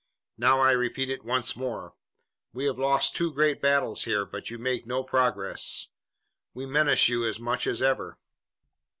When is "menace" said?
6.65-7.07